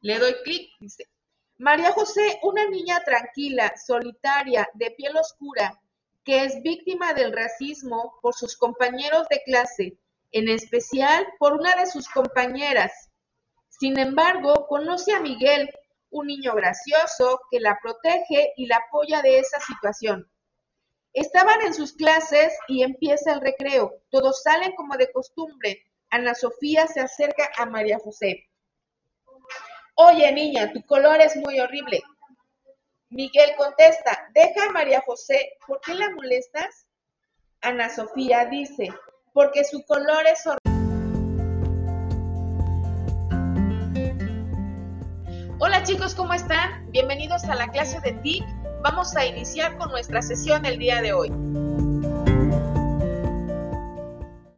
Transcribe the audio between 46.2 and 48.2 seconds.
están? Bienvenidos a la clase de